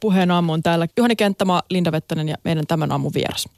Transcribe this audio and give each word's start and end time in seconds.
Puheen 0.00 0.30
aamu 0.30 0.52
on 0.52 0.62
täällä 0.62 0.86
Juhani 0.96 1.16
Kenttämaa, 1.16 1.62
Linda 1.70 1.92
Vettänen 1.92 2.28
ja 2.28 2.36
meidän 2.44 2.66
tämän 2.66 2.92
aamun 2.92 3.14
vieras. 3.14 3.48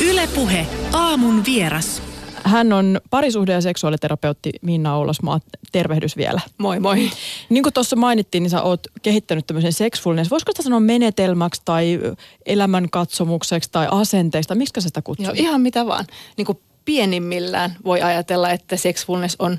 Ylepuhe 0.00 0.66
aamun 0.92 1.44
vieras. 1.44 2.02
Hän 2.44 2.72
on 2.72 3.00
parisuhde- 3.10 3.52
ja 3.52 3.60
seksuaaliterapeutti 3.60 4.52
Minna 4.62 4.96
Oulasmaa. 4.96 5.40
Tervehdys 5.72 6.16
vielä. 6.16 6.40
Moi 6.58 6.80
moi. 6.80 7.10
Niin 7.48 7.62
kuin 7.62 7.72
tuossa 7.72 7.96
mainittiin, 7.96 8.42
niin 8.42 8.50
sä 8.50 8.62
oot 8.62 8.80
kehittänyt 9.02 9.46
tämmöisen 9.46 9.72
sexfulness. 9.72 10.30
Voisiko 10.30 10.52
sitä 10.52 10.62
sanoa 10.62 10.80
menetelmäksi 10.80 11.62
tai 11.64 12.00
elämänkatsomukseksi 12.46 13.70
tai 13.72 13.88
asenteista? 13.90 14.54
Miksi 14.54 14.80
sä 14.80 14.88
sitä 14.88 15.02
kutsuit? 15.02 15.38
Joo, 15.38 15.46
ihan 15.46 15.60
mitä 15.60 15.86
vaan. 15.86 16.04
Niin 16.36 16.46
kuin 16.46 16.58
pienimmillään 16.84 17.76
voi 17.84 18.02
ajatella, 18.02 18.50
että 18.50 18.76
sexfulness 18.76 19.36
on 19.38 19.58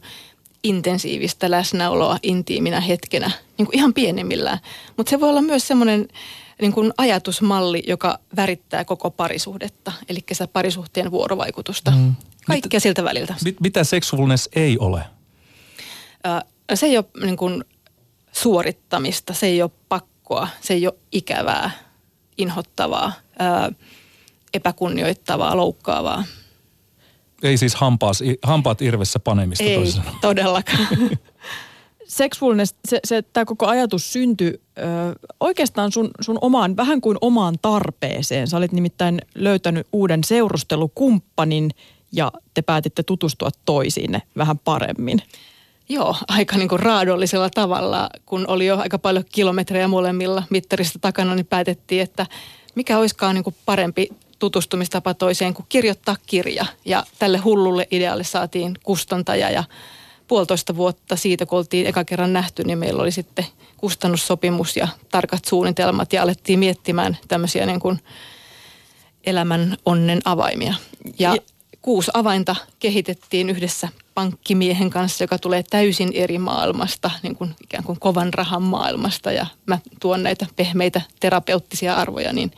intensiivistä 0.63 1.51
läsnäoloa 1.51 2.17
intiiminä 2.23 2.81
hetkenä, 2.81 3.31
niin 3.57 3.65
kuin 3.65 3.75
ihan 3.77 3.93
pienimmillään. 3.93 4.59
Mutta 4.97 5.09
se 5.09 5.19
voi 5.19 5.29
olla 5.29 5.41
myös 5.41 5.67
semmoinen 5.67 6.07
niin 6.61 6.73
kuin 6.73 6.93
ajatusmalli, 6.97 7.83
joka 7.87 8.19
värittää 8.35 8.85
koko 8.85 9.11
parisuhdetta, 9.11 9.91
eli 10.09 10.19
se 10.31 10.47
parisuhteen 10.47 11.11
vuorovaikutusta. 11.11 11.91
Mm. 11.91 12.15
Kaikkea 12.47 12.77
Mit, 12.77 12.83
siltä 12.83 13.03
väliltä. 13.03 13.35
Mit, 13.43 13.59
mitä 13.61 13.83
sexfulness 13.83 14.49
ei 14.55 14.77
ole? 14.77 15.03
Ö, 16.71 16.75
se 16.75 16.85
ei 16.85 16.97
ole 16.97 17.05
niin 17.23 17.37
kuin 17.37 17.63
suorittamista, 18.31 19.33
se 19.33 19.45
ei 19.45 19.61
ole 19.61 19.71
pakkoa, 19.89 20.47
se 20.61 20.73
ei 20.73 20.87
ole 20.87 20.95
ikävää, 21.11 21.71
inhottavaa, 22.37 23.13
ö, 23.69 23.73
epäkunnioittavaa, 24.53 25.57
loukkaavaa. 25.57 26.23
Ei 27.43 27.57
siis 27.57 27.75
hampaas, 27.75 28.23
hampaat 28.43 28.81
irvessä 28.81 29.19
panemista 29.19 29.63
Ei 29.63 29.93
todellakaan. 30.21 30.87
Sexfulness, 32.07 32.75
se, 32.87 32.99
se 33.05 33.21
tämä 33.21 33.45
koko 33.45 33.67
ajatus 33.67 34.13
syntyi 34.13 34.61
ö, 34.77 34.81
oikeastaan 35.39 35.91
sun, 35.91 36.11
sun 36.21 36.37
omaan, 36.41 36.77
vähän 36.77 37.01
kuin 37.01 37.17
omaan 37.21 37.55
tarpeeseen. 37.61 38.47
Sä 38.47 38.57
olit 38.57 38.71
nimittäin 38.71 39.21
löytänyt 39.35 39.87
uuden 39.93 40.23
seurustelukumppanin 40.23 41.71
ja 42.11 42.31
te 42.53 42.61
päätitte 42.61 43.03
tutustua 43.03 43.49
toisiinne 43.65 44.21
vähän 44.37 44.59
paremmin. 44.59 45.21
Joo, 45.89 46.15
aika 46.27 46.57
niin 46.57 46.69
kuin 46.69 46.79
raadollisella 46.79 47.49
tavalla, 47.49 48.09
kun 48.25 48.47
oli 48.47 48.65
jo 48.65 48.77
aika 48.77 48.99
paljon 48.99 49.23
kilometrejä 49.31 49.87
molemmilla 49.87 50.43
mittarista 50.49 50.99
takana, 50.99 51.35
niin 51.35 51.45
päätettiin, 51.45 52.01
että 52.01 52.25
mikä 52.75 52.99
olisikaan 52.99 53.35
niin 53.35 53.43
kuin 53.43 53.55
parempi 53.65 54.09
tutustumistapa 54.43 55.13
toiseen 55.13 55.53
kuin 55.53 55.65
kirjoittaa 55.69 56.15
kirja. 56.25 56.65
Ja 56.85 57.03
tälle 57.19 57.37
hullulle 57.37 57.87
idealle 57.91 58.23
saatiin 58.23 58.73
kustantaja 58.83 59.49
ja 59.49 59.63
puolitoista 60.27 60.75
vuotta 60.75 61.15
siitä, 61.15 61.45
kun 61.45 61.57
oltiin 61.57 61.87
eka 61.87 62.03
kerran 62.03 62.33
nähty, 62.33 62.63
niin 62.63 62.77
meillä 62.77 63.01
oli 63.01 63.11
sitten 63.11 63.45
kustannussopimus 63.77 64.77
ja 64.77 64.87
tarkat 65.11 65.45
suunnitelmat 65.45 66.13
ja 66.13 66.23
alettiin 66.23 66.59
miettimään 66.59 67.17
tämmöisiä 67.27 67.65
niin 67.65 67.79
kuin 67.79 67.99
elämän 69.23 69.77
onnen 69.85 70.19
avaimia. 70.25 70.73
Ja 71.19 71.35
kuusi 71.81 72.11
avainta 72.13 72.55
kehitettiin 72.79 73.49
yhdessä 73.49 73.89
pankkimiehen 74.13 74.89
kanssa, 74.89 75.23
joka 75.23 75.37
tulee 75.37 75.63
täysin 75.63 76.11
eri 76.13 76.37
maailmasta, 76.37 77.11
niin 77.21 77.35
kuin 77.35 77.55
ikään 77.63 77.83
kuin 77.83 77.99
kovan 77.99 78.33
rahan 78.33 78.63
maailmasta 78.63 79.31
ja 79.31 79.45
mä 79.65 79.79
tuon 79.99 80.23
näitä 80.23 80.45
pehmeitä 80.55 81.01
terapeuttisia 81.19 81.95
arvoja, 81.95 82.33
niin 82.33 82.51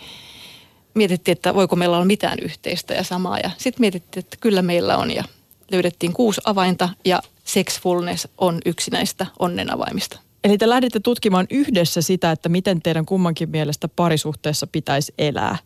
mietittiin, 0.95 1.33
että 1.33 1.53
voiko 1.53 1.75
meillä 1.75 1.95
olla 1.95 2.05
mitään 2.05 2.37
yhteistä 2.41 2.93
ja 2.93 3.03
samaa. 3.03 3.37
Ja 3.43 3.51
sitten 3.57 3.81
mietittiin, 3.81 4.23
että 4.23 4.37
kyllä 4.39 4.61
meillä 4.61 4.97
on 4.97 5.11
ja 5.11 5.23
löydettiin 5.71 6.13
kuusi 6.13 6.41
avainta 6.45 6.89
ja 7.05 7.21
sexfulness 7.43 8.27
on 8.37 8.57
yksi 8.65 8.91
näistä 8.91 9.25
onnen 9.39 9.73
avaimista. 9.73 10.19
Eli 10.43 10.57
te 10.57 10.69
lähditte 10.69 10.99
tutkimaan 10.99 11.47
yhdessä 11.49 12.01
sitä, 12.01 12.31
että 12.31 12.49
miten 12.49 12.81
teidän 12.81 13.05
kummankin 13.05 13.49
mielestä 13.49 13.87
parisuhteessa 13.87 14.67
pitäisi 14.67 15.13
elää. 15.17 15.57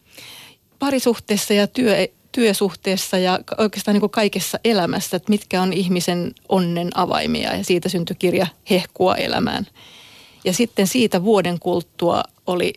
Parisuhteessa 0.79 1.53
ja 1.53 1.67
työ, 1.67 2.07
työsuhteessa 2.31 3.17
ja 3.17 3.39
oikeastaan 3.57 3.93
niin 3.93 3.99
kuin 3.99 4.09
kaikessa 4.09 4.59
elämässä, 4.63 5.17
että 5.17 5.29
mitkä 5.29 5.61
on 5.61 5.73
ihmisen 5.73 6.33
onnen 6.49 6.89
avaimia 6.95 7.55
ja 7.55 7.63
siitä 7.63 7.89
syntyi 7.89 8.15
kirja 8.19 8.47
Hehkua 8.69 9.15
elämään. 9.15 9.67
Ja 10.45 10.53
sitten 10.53 10.87
siitä 10.87 11.23
vuoden 11.23 11.59
kulttua 11.59 12.23
oli 12.47 12.73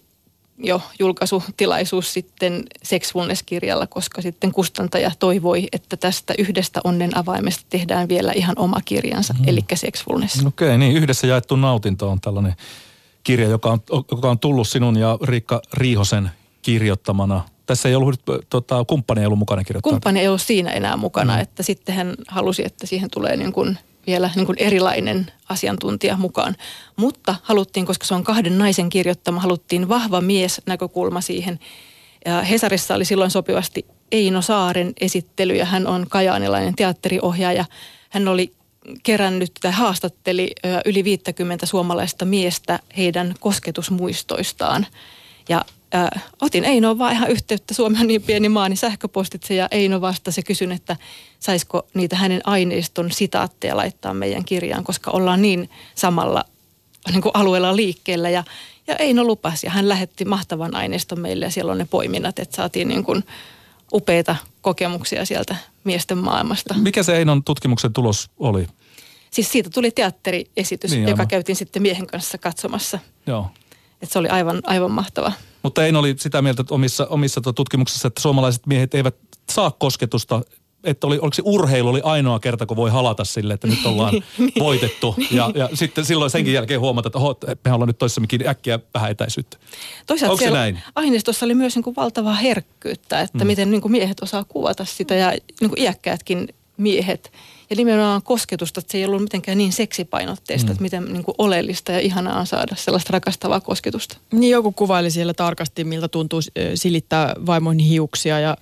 jo 0.62 0.80
julkaisutilaisuus 0.98 2.12
sitten 2.12 2.62
Sexfulness-kirjalla, 2.82 3.86
koska 3.86 4.22
sitten 4.22 4.52
kustantaja 4.52 5.10
toivoi, 5.18 5.68
että 5.72 5.96
tästä 5.96 6.34
yhdestä 6.38 6.80
onnen 6.84 7.16
avaimesta 7.16 7.64
tehdään 7.70 8.08
vielä 8.08 8.32
ihan 8.32 8.58
oma 8.58 8.80
kirjansa, 8.84 9.34
mm. 9.38 9.44
eli 9.46 9.60
Sexfulness. 9.74 10.46
Okei, 10.46 10.68
okay, 10.68 10.78
niin 10.78 10.96
yhdessä 10.96 11.26
jaettu 11.26 11.56
nautinto 11.56 12.10
on 12.10 12.20
tällainen 12.20 12.54
kirja, 13.24 13.48
joka 13.48 13.70
on, 13.70 13.80
joka 14.10 14.30
on 14.30 14.38
tullut 14.38 14.68
sinun 14.68 14.98
ja 14.98 15.18
Riikka 15.22 15.62
Riihosen 15.72 16.30
kirjoittamana. 16.62 17.44
Tässä 17.66 17.88
ei 17.88 17.94
ollut, 17.94 18.22
tota, 18.50 18.84
kumppani 18.84 19.20
ei 19.20 19.26
ollut 19.26 19.38
mukana 19.38 19.64
kirjoittaa. 19.64 19.90
Kumppani 19.90 20.20
ei 20.20 20.28
ollut 20.28 20.42
siinä 20.42 20.70
enää 20.70 20.96
mukana, 20.96 21.34
mm. 21.34 21.40
että 21.40 21.62
sitten 21.62 21.94
hän 21.94 22.14
halusi, 22.28 22.64
että 22.64 22.86
siihen 22.86 23.10
tulee 23.10 23.36
niin 23.36 23.52
kuin– 23.52 23.78
vielä 24.06 24.30
niin 24.36 24.46
kuin 24.46 24.58
erilainen 24.58 25.26
asiantuntija 25.48 26.16
mukaan. 26.16 26.56
Mutta 26.96 27.34
haluttiin, 27.42 27.86
koska 27.86 28.06
se 28.06 28.14
on 28.14 28.24
kahden 28.24 28.58
naisen 28.58 28.88
kirjoittama, 28.88 29.40
haluttiin 29.40 29.88
vahva 29.88 30.20
mies 30.20 30.60
näkökulma 30.66 31.20
siihen. 31.20 31.58
Ja 32.26 32.42
Hesarissa 32.42 32.94
oli 32.94 33.04
silloin 33.04 33.30
sopivasti 33.30 33.86
Eino 34.12 34.42
Saaren 34.42 34.92
esittely 35.00 35.54
ja 35.54 35.64
hän 35.64 35.86
on 35.86 36.06
kajaanilainen 36.08 36.74
teatteriohjaaja. 36.74 37.64
Hän 38.10 38.28
oli 38.28 38.52
kerännyt 39.02 39.50
tai 39.60 39.72
haastatteli 39.72 40.50
yli 40.84 41.04
50 41.04 41.66
suomalaista 41.66 42.24
miestä 42.24 42.78
heidän 42.96 43.34
kosketusmuistoistaan. 43.40 44.86
Ja 45.48 45.64
äh, 45.94 46.24
otin 46.40 46.64
Einoon 46.64 46.98
vaan 46.98 47.12
ihan 47.12 47.30
yhteyttä, 47.30 47.74
Suomi 47.74 48.00
on 48.00 48.06
niin 48.06 48.22
pieni 48.22 48.48
maa, 48.48 48.68
niin 48.68 48.76
sähköpostitse 48.76 49.54
ja 49.54 49.68
Eino 49.70 50.00
vastasi 50.00 50.42
kysyn, 50.42 50.72
että 50.72 50.96
saisiko 51.40 51.86
niitä 51.94 52.16
hänen 52.16 52.40
aineiston 52.44 53.12
sitaatteja 53.12 53.76
laittaa 53.76 54.14
meidän 54.14 54.44
kirjaan, 54.44 54.84
koska 54.84 55.10
ollaan 55.10 55.42
niin 55.42 55.70
samalla 55.94 56.44
niin 57.10 57.22
kuin 57.22 57.32
alueella 57.34 57.76
liikkeellä 57.76 58.30
ja, 58.30 58.44
ja 58.86 58.96
Eino 58.96 59.24
lupasi 59.24 59.66
ja 59.66 59.70
hän 59.70 59.88
lähetti 59.88 60.24
mahtavan 60.24 60.76
aineiston 60.76 61.20
meille 61.20 61.44
ja 61.44 61.50
siellä 61.50 61.72
on 61.72 61.78
ne 61.78 61.86
poiminnat, 61.90 62.38
että 62.38 62.56
saatiin 62.56 62.88
niin 62.88 63.04
kuin 63.04 63.24
upeita 63.92 64.36
kokemuksia 64.60 65.24
sieltä 65.24 65.56
miesten 65.84 66.18
maailmasta. 66.18 66.74
Mikä 66.74 67.02
se 67.02 67.16
Einon 67.16 67.44
tutkimuksen 67.44 67.92
tulos 67.92 68.30
oli? 68.38 68.66
Siis 69.30 69.52
siitä 69.52 69.70
tuli 69.70 69.90
teatteriesitys, 69.90 70.90
niin, 70.90 71.08
joka 71.08 71.26
käytiin 71.26 71.56
sitten 71.56 71.82
miehen 71.82 72.06
kanssa 72.06 72.38
katsomassa. 72.38 72.98
Joo. 73.26 73.50
Et 74.02 74.10
se 74.10 74.18
oli 74.18 74.28
aivan, 74.28 74.60
aivan 74.64 74.90
mahtava. 74.90 75.32
Mutta 75.62 75.86
Eino 75.86 75.98
oli 75.98 76.14
sitä 76.18 76.42
mieltä 76.42 76.60
että 76.60 76.74
omissa, 76.74 77.06
omissa 77.06 77.40
tutkimuksissa, 77.40 78.08
että 78.08 78.20
suomalaiset 78.20 78.66
miehet 78.66 78.94
eivät 78.94 79.16
saa 79.50 79.70
kosketusta 79.70 80.42
että 80.84 81.06
oli, 81.06 81.18
oliko 81.18 81.34
se 81.34 81.42
urheilu 81.44 81.88
oli 81.88 82.00
ainoa 82.04 82.40
kerta, 82.40 82.66
kun 82.66 82.76
voi 82.76 82.90
halata 82.90 83.24
sille, 83.24 83.54
että 83.54 83.66
nyt 83.66 83.86
ollaan 83.86 84.14
niin. 84.38 84.52
voitettu. 84.58 85.14
Ja, 85.30 85.50
ja 85.54 85.68
sitten 85.74 86.04
silloin 86.04 86.30
senkin 86.30 86.52
jälkeen 86.52 86.80
huomata, 86.80 87.08
että 87.08 87.18
oho, 87.18 87.38
me 87.64 87.72
ollaan 87.72 87.86
nyt 87.86 87.98
toissammekin 87.98 88.48
äkkiä 88.48 88.80
vähän 88.94 89.10
etäisyyttä. 89.10 89.56
Toisaalta 90.06 90.32
Onko 90.32 90.44
se 90.44 90.50
näin? 90.50 90.82
aineistossa 90.94 91.46
oli 91.46 91.54
myös 91.54 91.74
niin 91.74 91.82
kuin 91.82 91.96
valtavaa 91.96 92.34
herkkyyttä, 92.34 93.20
että 93.20 93.38
mm. 93.38 93.46
miten 93.46 93.70
niin 93.70 93.80
kuin 93.80 93.92
miehet 93.92 94.22
osaa 94.22 94.44
kuvata 94.44 94.84
sitä 94.84 95.14
ja 95.14 95.30
niin 95.30 95.70
kuin 95.70 95.80
iäkkäätkin 95.80 96.48
miehet. 96.82 97.32
Ja 97.70 97.76
nimenomaan 97.76 98.22
kosketusta, 98.22 98.80
että 98.80 98.92
se 98.92 98.98
ei 98.98 99.04
ollut 99.04 99.22
mitenkään 99.22 99.58
niin 99.58 99.72
seksipainotteista, 99.72 100.66
mm. 100.66 100.72
että 100.72 100.82
miten 100.82 101.04
niin 101.04 101.24
kuin 101.24 101.34
oleellista 101.38 101.92
ja 101.92 102.00
ihanaa 102.00 102.40
on 102.40 102.46
saada 102.46 102.76
sellaista 102.76 103.10
rakastavaa 103.12 103.60
kosketusta. 103.60 104.16
Niin 104.32 104.50
joku 104.50 104.72
kuvaili 104.72 105.10
siellä 105.10 105.34
tarkasti, 105.34 105.84
miltä 105.84 106.08
tuntuu 106.08 106.40
silittää 106.74 107.34
vaimon 107.46 107.78
hiuksia 107.78 108.40
ja 108.40 108.56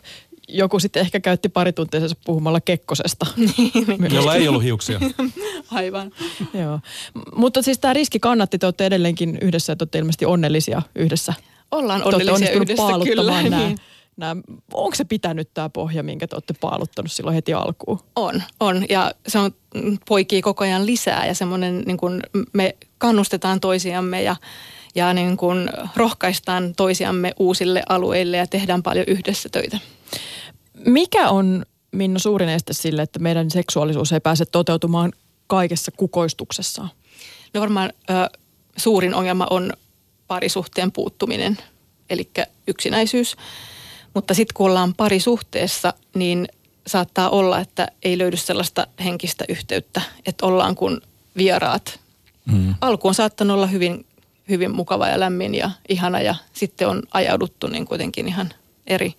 joku 0.49 0.81
sitten 0.81 1.01
ehkä 1.01 1.21
käytti 1.21 1.49
pari 1.49 1.73
tuntia 1.73 2.01
puhumalla 2.25 2.61
Kekkosesta. 2.61 3.27
Niin. 3.37 4.15
Jolla 4.15 4.35
ei 4.35 4.49
ollut 4.49 4.63
hiuksia. 4.63 5.01
Aivan. 5.71 6.13
Joo. 6.55 6.81
Mutta 7.35 7.63
siis 7.63 7.79
tämä 7.79 7.95
riski 7.95 8.19
kannatti, 8.19 8.59
te 8.59 8.67
olette 8.67 8.87
edelleenkin 8.87 9.39
yhdessä, 9.41 9.73
että 9.73 9.83
olette 9.83 9.99
ilmeisesti 9.99 10.25
onnellisia 10.27 10.83
yhdessä. 10.95 11.35
Ollaan 11.71 12.03
onnellisia 12.05 12.51
yhdessä, 12.51 12.83
kyllä. 13.05 13.43
Nämä, 13.43 13.59
niin. 13.59 13.79
Nämä, 14.21 14.43
onko 14.75 14.95
se 14.95 15.05
pitänyt 15.05 15.55
tämä 15.55 15.69
pohja, 15.69 16.03
minkä 16.03 16.27
te 16.27 16.37
olette 16.37 16.55
paaluttanut 16.61 17.13
silloin 17.13 17.35
heti 17.35 17.55
alkuun? 17.55 17.99
On, 18.17 18.43
on. 18.61 18.85
Ja 18.89 19.13
se 19.29 19.39
on 19.39 19.51
poikii 20.09 20.43
koko 20.43 20.65
ajan 20.65 20.87
lisää 20.87 21.27
ja 21.27 21.35
semmoinen, 21.35 21.83
niin 21.87 21.97
kuin 21.97 22.23
me 22.53 22.77
kannustetaan 22.99 23.61
toisiamme 23.61 24.23
ja 24.23 24.37
ja 24.95 25.15
niin 25.15 25.37
kuin 25.37 25.71
rohkaistaan 25.97 26.75
toisiamme 26.77 27.33
uusille 27.39 27.83
alueille 27.89 28.37
ja 28.37 28.47
tehdään 28.47 28.83
paljon 28.83 29.05
yhdessä 29.09 29.49
töitä. 29.49 29.79
Mikä 30.87 31.29
on, 31.29 31.65
Minna, 31.93 32.19
suurin 32.19 32.49
este 32.49 32.73
sille, 32.73 33.03
että 33.03 33.19
meidän 33.19 33.51
seksuaalisuus 33.51 34.13
ei 34.13 34.21
pääse 34.21 34.45
toteutumaan 34.45 35.13
kaikessa 35.47 35.93
kukoistuksessa? 35.97 36.89
No 37.55 37.61
varmaan 37.61 37.93
ö, 38.11 38.39
suurin 38.77 39.15
ongelma 39.15 39.47
on 39.51 39.73
parisuhteen 40.27 40.93
puuttuminen, 40.93 41.59
eli 42.11 42.31
yksinäisyys. 42.67 43.37
Mutta 44.15 44.35
sitten 44.35 44.55
kun 44.55 44.67
ollaan 44.67 44.95
parisuhteessa, 44.95 45.95
niin 46.15 46.49
saattaa 46.87 47.31
olla, 47.31 47.59
että 47.59 47.89
ei 48.03 48.19
löydy 48.19 48.37
sellaista 48.37 48.87
henkistä 49.05 49.45
yhteyttä, 49.49 50.03
että 50.27 50.47
ollaan 50.47 50.75
kuin 50.75 51.01
vieraat. 51.37 52.01
Mm. 52.45 52.75
Alku 52.81 53.09
on 53.09 53.15
saattanut 53.15 53.55
olla 53.55 53.67
hyvin 53.67 54.07
hyvin 54.51 54.75
mukava 54.75 55.09
ja 55.09 55.21
lämmin 55.21 55.55
ja 55.55 55.71
ihana 55.89 56.21
ja 56.21 56.35
sitten 56.53 56.89
on 56.89 57.03
ajauduttu 57.13 57.67
niin 57.67 57.87
kuitenkin 57.87 58.29
ihan 58.29 58.51
eri, 58.87 59.15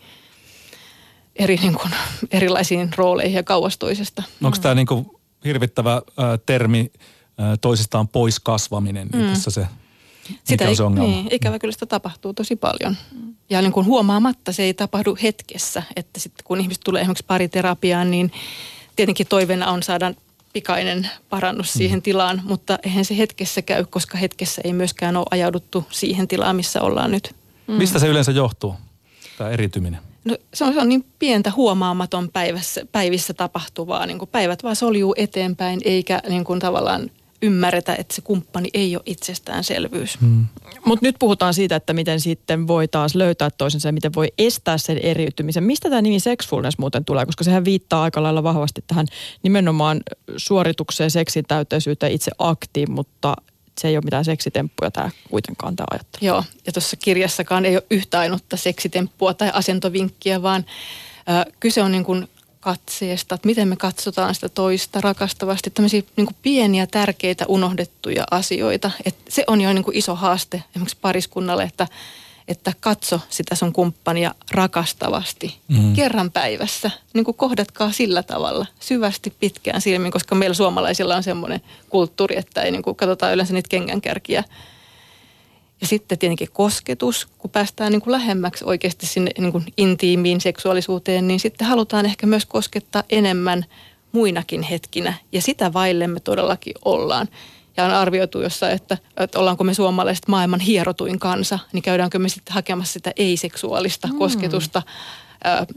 eri 1.35 1.55
niin 1.55 1.73
kuin, 1.73 1.91
erilaisiin 2.31 2.89
rooleihin 2.95 3.35
ja 3.35 3.43
kauas 3.43 3.77
toisesta. 3.77 4.23
Onko 4.43 4.57
tämä 4.61 4.75
niin 4.75 4.87
kuin 4.87 5.05
hirvittävä 5.45 5.93
äh, 5.95 6.01
termi 6.45 6.91
äh, 7.39 7.59
toisistaan 7.61 8.07
pois 8.07 8.39
kasvaminen, 8.39 9.07
niin 9.07 9.25
mm. 9.25 9.29
tässä 9.29 9.51
se, 9.51 9.67
sitä 10.43 10.69
on 10.69 10.75
se 10.75 10.83
ongelma? 10.83 11.09
Niin, 11.09 11.27
ikävä 11.31 11.59
kyllä 11.59 11.71
sitä 11.71 11.85
tapahtuu 11.85 12.33
tosi 12.33 12.55
paljon. 12.55 12.97
Ja 13.49 13.61
niin 13.61 13.71
kuin 13.71 13.85
huomaamatta 13.85 14.51
se 14.51 14.63
ei 14.63 14.73
tapahdu 14.73 15.17
hetkessä, 15.23 15.83
että 15.95 16.19
sitten 16.19 16.43
kun 16.43 16.61
ihmiset 16.61 16.83
tulee 16.83 17.01
esimerkiksi 17.01 17.25
pariterapiaan, 17.27 18.11
niin 18.11 18.31
tietenkin 18.95 19.27
toiveena 19.27 19.71
on 19.71 19.83
saada 19.83 20.13
pikainen 20.53 21.09
parannus 21.29 21.73
siihen 21.73 21.99
mm. 21.99 22.03
tilaan, 22.03 22.41
mutta 22.45 22.79
eihän 22.83 23.05
se 23.05 23.17
hetkessä 23.17 23.61
käy, 23.61 23.85
koska 23.89 24.17
hetkessä 24.17 24.61
ei 24.65 24.73
myöskään 24.73 25.17
ole 25.17 25.25
ajauduttu 25.31 25.85
siihen 25.91 26.27
tilaan, 26.27 26.55
missä 26.55 26.81
ollaan 26.81 27.11
nyt. 27.11 27.35
Mm. 27.67 27.73
Mistä 27.73 27.99
se 27.99 28.07
yleensä 28.07 28.31
johtuu, 28.31 28.75
tämä 29.37 29.49
erityminen? 29.49 29.99
No, 30.25 30.37
se, 30.53 30.65
on, 30.65 30.73
se 30.73 30.79
on 30.79 30.89
niin 30.89 31.05
pientä 31.19 31.51
huomaamaton 31.55 32.29
päivässä, 32.29 32.85
päivissä 32.91 33.33
tapahtuvaa. 33.33 34.05
Niin 34.05 34.19
kuin 34.19 34.29
päivät 34.29 34.63
vaan 34.63 34.75
soljuu 34.75 35.13
eteenpäin, 35.17 35.81
eikä 35.85 36.21
niin 36.29 36.43
kuin 36.43 36.59
tavallaan 36.59 37.11
ymmärretä, 37.41 37.95
että 37.95 38.15
se 38.15 38.21
kumppani 38.21 38.69
ei 38.73 38.95
ole 38.95 39.03
itsestäänselvyys. 39.05 40.21
Hmm. 40.21 40.45
Mutta 40.85 41.05
nyt 41.05 41.15
puhutaan 41.19 41.53
siitä, 41.53 41.75
että 41.75 41.93
miten 41.93 42.19
sitten 42.19 42.67
voi 42.67 42.87
taas 42.87 43.15
löytää 43.15 43.49
toisensa 43.49 43.87
ja 43.87 43.93
miten 43.93 44.13
voi 44.15 44.27
estää 44.37 44.77
sen 44.77 44.97
eriytymisen. 44.97 45.63
Mistä 45.63 45.89
tämä 45.89 46.01
nimi 46.01 46.19
sexfulness 46.19 46.77
muuten 46.77 47.05
tulee? 47.05 47.25
Koska 47.25 47.43
sehän 47.43 47.65
viittaa 47.65 48.03
aika 48.03 48.23
lailla 48.23 48.43
vahvasti 48.43 48.83
tähän 48.87 49.07
nimenomaan 49.43 50.01
suoritukseen, 50.37 51.11
seksin 51.11 51.45
täyteisyyteen, 51.47 52.11
itse 52.11 52.31
aktiin, 52.37 52.91
mutta 52.91 53.35
se 53.81 53.87
ei 53.87 53.97
ole 53.97 54.03
mitään 54.03 54.25
seksitemppuja 54.25 54.91
tämä 54.91 55.09
kuitenkaan 55.29 55.75
tämä 55.75 55.85
ajattelu. 55.91 56.25
Joo, 56.25 56.43
ja 56.65 56.71
tuossa 56.71 56.97
kirjassakaan 56.97 57.65
ei 57.65 57.75
ole 57.75 57.83
yhtä 57.91 58.19
ainutta 58.19 58.57
seksitemppua 58.57 59.33
tai 59.33 59.51
asentovinkkiä, 59.53 60.41
vaan 60.41 60.65
ö, 61.47 61.51
kyse 61.59 61.81
on 61.81 61.91
niin 61.91 62.05
kuin 62.05 62.27
katseesta, 62.61 63.35
että 63.35 63.47
miten 63.47 63.67
me 63.67 63.75
katsotaan 63.75 64.35
sitä 64.35 64.49
toista 64.49 65.01
rakastavasti, 65.01 65.69
tämmöisiä 65.69 66.01
niin 66.15 66.27
kuin 66.27 66.35
pieniä, 66.41 66.87
tärkeitä, 66.87 67.45
unohdettuja 67.47 68.23
asioita. 68.31 68.91
Et 69.05 69.15
se 69.29 69.43
on 69.47 69.61
jo 69.61 69.73
niin 69.73 69.83
kuin 69.83 69.97
iso 69.97 70.15
haaste 70.15 70.63
esimerkiksi 70.69 70.97
pariskunnalle, 71.01 71.63
että, 71.63 71.87
että 72.47 72.73
katso 72.79 73.19
sitä 73.29 73.55
sun 73.55 73.73
kumppania 73.73 74.35
rakastavasti 74.51 75.57
mm. 75.67 75.93
kerran 75.93 76.31
päivässä. 76.31 76.91
Niin 77.13 77.25
kuin 77.25 77.37
kohdatkaa 77.37 77.91
sillä 77.91 78.23
tavalla 78.23 78.65
syvästi 78.79 79.33
pitkään 79.39 79.81
silmin, 79.81 80.11
koska 80.11 80.35
meillä 80.35 80.53
suomalaisilla 80.53 81.15
on 81.15 81.23
semmoinen 81.23 81.61
kulttuuri, 81.89 82.37
että 82.37 82.61
ei 82.61 82.71
niin 82.71 82.83
kuin 82.83 82.95
katsotaan 82.95 83.33
yleensä 83.33 83.53
niitä 83.53 83.69
kengänkärkiä 83.69 84.43
ja 85.81 85.87
sitten 85.87 86.17
tietenkin 86.17 86.51
kosketus, 86.53 87.27
kun 87.37 87.51
päästään 87.51 87.91
niin 87.91 88.01
kuin 88.01 88.11
lähemmäksi 88.11 88.65
oikeasti 88.65 89.05
sinne 89.05 89.31
niin 89.37 89.51
kuin 89.51 89.63
intiimiin 89.77 90.41
seksuaalisuuteen, 90.41 91.27
niin 91.27 91.39
sitten 91.39 91.67
halutaan 91.67 92.05
ehkä 92.05 92.27
myös 92.27 92.45
koskettaa 92.45 93.03
enemmän 93.09 93.65
muinakin 94.11 94.63
hetkinä. 94.63 95.13
Ja 95.31 95.41
sitä 95.41 95.73
vaille 95.73 96.07
me 96.07 96.19
todellakin 96.19 96.73
ollaan. 96.85 97.27
Ja 97.77 97.85
on 97.85 97.91
arvioitu 97.91 98.41
jossain, 98.41 98.73
että, 98.73 98.97
että 99.17 99.39
ollaanko 99.39 99.63
me 99.63 99.73
suomalaiset 99.73 100.27
maailman 100.27 100.59
hierotuin 100.59 101.19
kansa, 101.19 101.59
niin 101.73 101.83
käydäänkö 101.83 102.19
me 102.19 102.29
sitten 102.29 102.53
hakemassa 102.53 102.93
sitä 102.93 103.11
ei-seksuaalista 103.15 104.07
mm. 104.07 104.17
kosketusta 104.17 104.81
äh, 105.45 105.67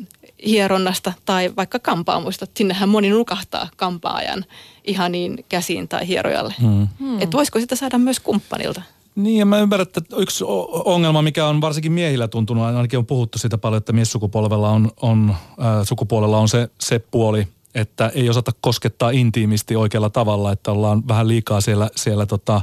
hieronnasta 0.46 1.12
tai 1.24 1.52
vaikka 1.56 1.78
kampaamuista. 1.78 2.46
Sinnehän 2.56 2.88
moni 2.88 3.10
nukahtaa 3.10 3.68
kampaajan 3.76 4.44
ihan 4.84 5.12
niin 5.12 5.44
käsiin 5.48 5.88
tai 5.88 6.08
hierojalle. 6.08 6.54
Mm. 6.60 6.88
Että 7.20 7.36
voisiko 7.36 7.60
sitä 7.60 7.76
saada 7.76 7.98
myös 7.98 8.20
kumppanilta? 8.20 8.82
Niin, 9.14 9.38
ja 9.38 9.46
mä 9.46 9.58
ymmärrän, 9.58 9.86
että 9.86 10.16
yksi 10.16 10.44
ongelma, 10.84 11.22
mikä 11.22 11.46
on 11.46 11.60
varsinkin 11.60 11.92
miehillä 11.92 12.28
tuntunut, 12.28 12.64
ainakin 12.64 12.98
on 12.98 13.06
puhuttu 13.06 13.38
siitä 13.38 13.58
paljon, 13.58 13.78
että 13.78 13.92
miessukupolvella 13.92 14.70
on, 14.70 14.90
on 15.02 15.30
äh, 15.30 15.66
sukupuolella 15.82 16.38
on 16.38 16.48
se, 16.48 16.68
se 16.80 16.98
puoli, 16.98 17.46
että 17.74 18.10
ei 18.14 18.30
osata 18.30 18.52
koskettaa 18.60 19.10
intiimisti 19.10 19.76
oikealla 19.76 20.10
tavalla, 20.10 20.52
että 20.52 20.72
ollaan 20.72 21.08
vähän 21.08 21.28
liikaa 21.28 21.60
siellä, 21.60 21.90
siellä 21.96 22.26
tota, 22.26 22.56
äh, 22.56 22.62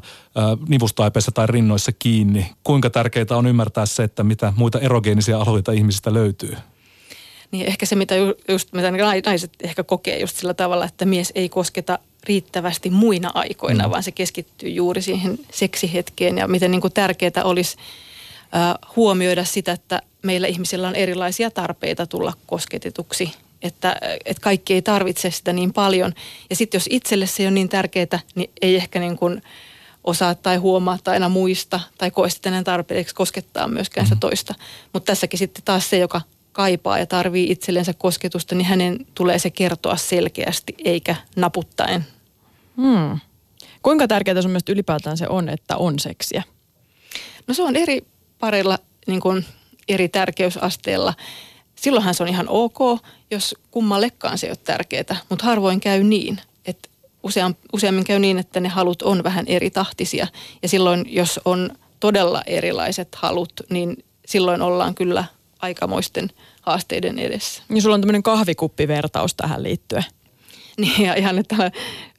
nivustaipeissa 0.68 1.32
tai 1.32 1.48
rinnoissa 1.48 1.92
kiinni. 1.92 2.52
Kuinka 2.64 2.90
tärkeää 2.90 3.26
on 3.38 3.48
ymmärtää 3.48 3.86
se, 3.86 4.04
että 4.04 4.24
mitä 4.24 4.54
muita 4.56 4.80
erogeenisia 4.80 5.42
alueita 5.42 5.72
ihmisistä 5.72 6.14
löytyy? 6.14 6.56
Niin 7.52 7.66
ehkä 7.66 7.86
se, 7.86 7.96
mitä, 7.96 8.16
just, 8.48 8.74
mitä 8.74 8.92
naiset 9.26 9.52
ehkä 9.64 9.84
kokee 9.84 10.20
just 10.20 10.38
sillä 10.38 10.54
tavalla, 10.54 10.86
että 10.86 11.06
mies 11.06 11.32
ei 11.36 11.50
kosketa 11.50 12.00
riittävästi 12.24 12.90
muina 12.90 13.32
aikoina, 13.34 13.88
mm. 13.88 13.92
vaan 13.92 14.04
se 14.04 14.12
keskittyy 14.12 14.70
juuri 14.70 15.02
siihen 15.02 15.40
seksihetkeen 15.52 16.38
ja 16.38 16.48
miten 16.48 16.72
niin 16.72 16.82
kuin 16.82 16.94
tärkeää 16.94 17.44
olisi 17.44 17.78
äh, 18.56 18.90
huomioida 18.96 19.46
sitä, 19.46 19.72
että 19.72 20.02
meillä 20.24 20.48
ihmisillä 20.48 20.88
on 20.88 20.96
erilaisia 20.96 21.52
tarpeita 21.52 22.08
tulla 22.08 22.34
kosketetuksi, 22.48 23.32
että, 23.62 23.96
että 24.26 24.42
kaikki 24.42 24.74
ei 24.74 24.82
tarvitse 24.82 25.32
sitä 25.32 25.54
niin 25.54 25.74
paljon. 25.74 26.14
Ja 26.50 26.56
sitten 26.56 26.78
jos 26.78 26.88
itselle 26.90 27.28
se 27.28 27.48
on 27.48 27.54
niin 27.54 27.70
tärkeää, 27.70 28.20
niin 28.36 28.50
ei 28.62 28.76
ehkä 28.76 29.00
niin 29.00 29.18
kuin 29.18 29.42
osaa 30.04 30.36
tai 30.36 30.58
huomaa 30.58 30.98
tai 31.04 31.14
aina 31.14 31.30
muista 31.30 31.80
tai 31.98 32.12
koe 32.12 32.30
sitten 32.30 32.54
enää 32.54 32.64
tarpeeksi 32.64 33.16
koskettaa 33.16 33.68
myöskään 33.68 34.06
sitä 34.06 34.16
mm. 34.16 34.20
toista. 34.20 34.56
Mutta 34.94 35.12
tässäkin 35.12 35.40
sitten 35.40 35.64
taas 35.64 35.90
se, 35.90 35.98
joka 35.98 36.22
kaipaa 36.52 37.00
ja 37.00 37.06
tarvii 37.06 37.52
itsellensä 37.52 37.94
kosketusta, 37.94 38.56
niin 38.56 38.66
hänen 38.66 39.06
tulee 39.16 39.40
se 39.40 39.50
kertoa 39.50 39.96
selkeästi 39.96 40.76
eikä 40.84 41.16
naputtaen. 41.36 42.06
Hmm. 42.78 43.20
Kuinka 43.84 44.08
tärkeää 44.08 44.42
sun 44.42 44.52
mielestä 44.52 44.72
ylipäätään 44.72 45.18
se 45.18 45.28
on, 45.28 45.50
että 45.50 45.78
on 45.78 46.00
seksiä? 46.00 46.44
No 47.48 47.54
se 47.54 47.64
on 47.64 47.76
eri 47.76 48.06
pareilla 48.40 48.80
niin 49.08 49.22
kuin 49.22 49.46
eri 49.88 50.10
tärkeysasteella. 50.10 51.14
Silloinhan 51.76 52.14
se 52.14 52.24
on 52.24 52.30
ihan 52.30 52.50
ok, 52.50 52.80
jos 53.32 53.56
kummallekaan 53.72 54.38
se 54.38 54.48
ei 54.48 54.52
ole 54.52 54.58
tärkeää, 54.64 55.16
mutta 55.30 55.46
harvoin 55.46 55.80
käy 55.80 56.04
niin, 56.04 56.42
että 56.66 56.90
useam, 57.24 57.56
useammin 57.74 58.04
käy 58.04 58.20
niin, 58.20 58.38
että 58.38 58.60
ne 58.60 58.70
halut 58.70 59.02
on 59.02 59.24
vähän 59.24 59.46
eri 59.48 59.70
tahtisia. 59.72 60.28
Ja 60.62 60.70
silloin, 60.70 61.06
jos 61.08 61.40
on 61.46 61.70
todella 62.00 62.42
erilaiset 62.46 63.16
halut, 63.16 63.54
niin 63.70 64.04
silloin 64.26 64.62
ollaan 64.62 64.96
kyllä 64.96 65.26
aikamoisten 65.62 66.30
haasteiden 66.62 67.20
edessä. 67.20 67.64
Niin 67.70 67.82
sulla 67.82 67.96
on 67.96 68.02
tämmöinen 68.02 68.24
kahvikuppivertaus 68.24 69.36
tähän 69.36 69.64
liittyen. 69.64 70.06
Niin 70.78 71.06
ja 71.06 71.14
ihan, 71.14 71.40
että 71.40 71.72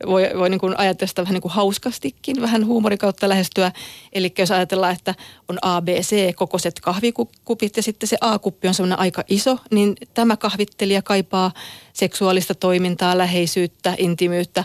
voi, 0.07 0.31
voi 0.39 0.51
niin 0.51 0.61
kuin 0.61 0.79
ajatella 0.79 1.09
sitä 1.09 1.23
vähän 1.23 1.35
niin 1.35 1.43
kuin 1.43 1.53
hauskastikin, 1.53 2.43
vähän 2.43 2.67
huumorin 2.67 2.99
kautta 2.99 3.29
lähestyä. 3.29 3.73
Eli 4.13 4.33
jos 4.39 4.51
ajatellaan, 4.51 4.93
että 4.93 5.15
on 5.49 5.59
A, 5.63 5.83
B, 5.83 5.89
C 5.89 6.35
kokoiset 6.35 6.81
kahvikupit 6.81 7.77
ja 7.77 7.83
sitten 7.83 8.09
se 8.09 8.17
A-kuppi 8.21 8.69
on 8.69 8.75
semmoinen 8.75 8.99
aika 8.99 9.25
iso, 9.29 9.59
niin 9.71 9.97
tämä 10.15 10.37
kahvittelija 10.37 11.03
kaipaa 11.03 11.53
seksuaalista 11.93 12.55
toimintaa, 12.55 13.19
läheisyyttä, 13.19 13.95
intimyyttä 13.99 14.65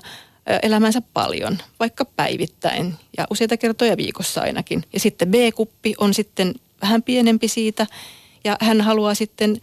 elämänsä 0.64 1.02
paljon, 1.14 1.58
vaikka 1.80 2.06
päivittäin 2.06 2.96
ja 3.18 3.28
useita 3.30 3.58
kertoja 3.58 3.98
viikossa 3.98 4.42
ainakin. 4.42 4.84
Ja 4.94 5.00
sitten 5.00 5.32
B-kuppi 5.32 5.94
on 5.98 6.14
sitten 6.14 6.54
vähän 6.82 7.04
pienempi 7.04 7.48
siitä 7.48 7.88
ja 8.44 8.58
hän 8.62 8.82
haluaa 8.82 9.16
sitten 9.16 9.62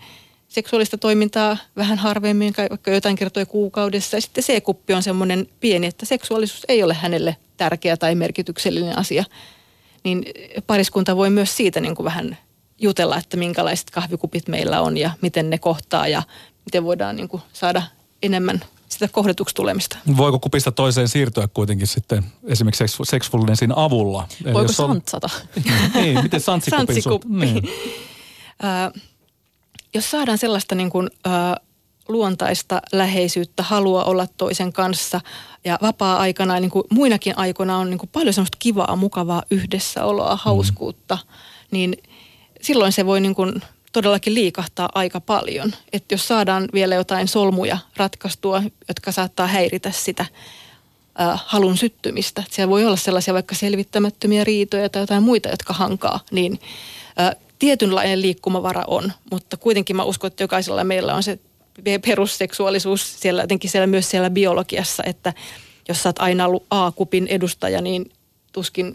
seksuaalista 0.48 0.98
toimintaa 0.98 1.56
vähän 1.76 1.98
harvemmin, 1.98 2.54
vaikka 2.70 2.90
jotain 2.90 3.16
kertoja 3.16 3.46
kuukaudessa. 3.46 4.16
Ja 4.16 4.20
sitten 4.20 4.44
C-kuppi 4.44 4.94
on 4.94 5.02
semmoinen 5.02 5.46
pieni, 5.60 5.86
että 5.86 6.06
seksuaalisuus 6.06 6.64
ei 6.68 6.82
ole 6.82 6.94
hänelle 6.94 7.36
tärkeä 7.56 7.96
tai 7.96 8.14
merkityksellinen 8.14 8.98
asia. 8.98 9.24
Niin 10.04 10.24
pariskunta 10.66 11.16
voi 11.16 11.30
myös 11.30 11.56
siitä 11.56 11.80
niin 11.80 11.94
kuin 11.94 12.04
vähän 12.04 12.38
jutella, 12.78 13.16
että 13.16 13.36
minkälaiset 13.36 13.90
kahvikupit 13.90 14.48
meillä 14.48 14.80
on 14.80 14.96
ja 14.96 15.10
miten 15.20 15.50
ne 15.50 15.58
kohtaa 15.58 16.08
ja 16.08 16.22
miten 16.64 16.84
voidaan 16.84 17.16
niin 17.16 17.28
kuin 17.28 17.42
saada 17.52 17.82
enemmän 18.22 18.64
sitä 18.88 19.08
kohdetuksi 19.08 19.54
tulemista. 19.54 19.96
Voiko 20.16 20.38
kupista 20.38 20.72
toiseen 20.72 21.08
siirtyä 21.08 21.48
kuitenkin 21.48 21.86
sitten 21.86 22.24
esimerkiksi 22.46 22.84
seksfulnessin 23.02 23.72
avulla? 23.76 24.28
Voiko 24.44 24.62
Jos 24.62 24.80
on... 24.80 24.88
santsata? 24.88 25.30
niin, 25.94 26.22
miten 26.22 26.40
santsikuppi? 26.50 26.86
Santsikuppi. 26.86 27.28
Niin. 27.28 27.62
Äh, 28.64 29.02
jos 29.94 30.10
saadaan 30.10 30.38
sellaista 30.38 30.74
niin 30.74 30.90
kuin, 30.90 31.10
äh, 31.26 31.32
luontaista 32.08 32.82
läheisyyttä, 32.92 33.62
halua 33.62 34.04
olla 34.04 34.26
toisen 34.36 34.72
kanssa 34.72 35.20
ja 35.64 35.78
vapaa-aikana, 35.82 36.60
niin 36.60 36.70
kuin 36.70 36.84
muinakin 36.90 37.38
aikoina 37.38 37.78
on 37.78 37.90
niin 37.90 37.98
kuin 37.98 38.10
paljon 38.12 38.34
semmoista 38.34 38.58
kivaa, 38.60 38.96
mukavaa 38.96 39.42
yhdessäoloa, 39.50 40.36
hauskuutta, 40.36 41.14
mm. 41.14 41.28
niin 41.70 41.96
silloin 42.60 42.92
se 42.92 43.06
voi 43.06 43.20
niin 43.20 43.34
kuin 43.34 43.62
todellakin 43.92 44.34
liikahtaa 44.34 44.88
aika 44.94 45.20
paljon. 45.20 45.72
Että 45.92 46.14
jos 46.14 46.28
saadaan 46.28 46.68
vielä 46.72 46.94
jotain 46.94 47.28
solmuja 47.28 47.78
ratkaistua, 47.96 48.62
jotka 48.88 49.12
saattaa 49.12 49.46
häiritä 49.46 49.90
sitä 49.90 50.26
äh, 51.20 51.42
halun 51.46 51.76
syttymistä. 51.76 52.42
Siellä 52.50 52.70
voi 52.70 52.84
olla 52.84 52.96
sellaisia 52.96 53.34
vaikka 53.34 53.54
selvittämättömiä 53.54 54.44
riitoja 54.44 54.88
tai 54.88 55.02
jotain 55.02 55.22
muita, 55.22 55.48
jotka 55.48 55.72
hankaa, 55.72 56.20
niin 56.30 56.60
äh, 57.20 57.43
tietynlainen 57.64 58.22
liikkumavara 58.22 58.84
on, 58.86 59.12
mutta 59.30 59.56
kuitenkin 59.56 59.96
mä 59.96 60.04
uskon, 60.04 60.28
että 60.28 60.42
jokaisella 60.42 60.84
meillä 60.84 61.14
on 61.14 61.22
se 61.22 61.38
perusseksuaalisuus 62.06 63.20
siellä 63.20 63.42
jotenkin 63.42 63.70
siellä 63.70 63.86
myös 63.86 64.10
siellä 64.10 64.30
biologiassa, 64.30 65.02
että 65.06 65.32
jos 65.88 66.02
sä 66.02 66.08
oot 66.08 66.18
aina 66.18 66.46
ollut 66.46 66.66
A-kupin 66.70 67.26
edustaja, 67.26 67.80
niin 67.80 68.10
tuskin 68.52 68.94